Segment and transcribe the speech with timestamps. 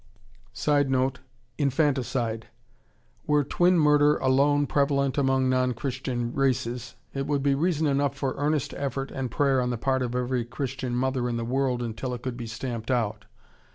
[0.51, 1.19] [Sidenote:
[1.59, 2.47] Infanticide.]
[3.27, 8.33] Were twin murder alone prevalent among non Christian races, it would be reason enough for
[8.35, 12.15] earnest effort and prayer on the part of every Christian mother in the world until
[12.15, 13.25] it could be stamped out.